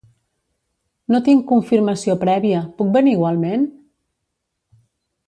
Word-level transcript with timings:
No 1.15 1.19
tinc 1.27 1.43
confirmació 1.51 2.15
prèvia, 2.25 2.63
puc 2.79 2.89
venir 2.99 3.15
igualment? 3.19 3.69